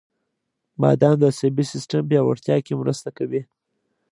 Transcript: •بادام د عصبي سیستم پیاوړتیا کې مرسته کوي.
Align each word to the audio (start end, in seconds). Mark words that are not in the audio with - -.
•بادام 0.81 1.15
د 1.19 1.23
عصبي 1.31 1.63
سیستم 1.73 2.01
پیاوړتیا 2.09 2.57
کې 2.65 2.73
مرسته 2.81 3.09
کوي. 3.17 3.41